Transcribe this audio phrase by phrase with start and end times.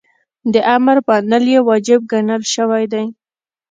[0.53, 3.05] د امر منل یی واجب ګڼل سوی دی.